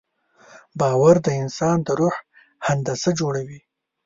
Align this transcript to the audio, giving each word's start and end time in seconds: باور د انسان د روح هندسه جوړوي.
باور 0.79 1.15
د 1.25 1.27
انسان 1.41 1.77
د 1.85 1.87
روح 1.99 2.15
هندسه 2.67 3.09
جوړوي. 3.19 3.59